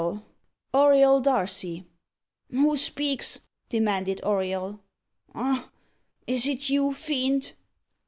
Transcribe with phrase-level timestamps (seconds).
[0.73, 1.85] Auriol Darcy!"
[2.49, 4.79] "Who speaks?" demanded Auriol.
[5.35, 5.69] "Ah!
[6.25, 7.51] is it you, Fiend?"